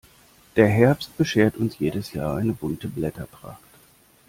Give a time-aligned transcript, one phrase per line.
[0.55, 3.61] Der Herbst beschert uns jedes Jahr eine bunte Blätterpracht.